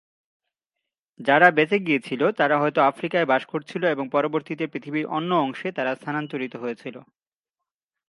[1.19, 6.53] যারা বেঁচে গিয়েছিল তারা হয়তো আফ্রিকায় বাস করছিল এবং পরবর্তীতে পৃথিবীর অন্য অংশে তারা স্থানান্তরিত
[6.55, 6.95] হয়েছিল।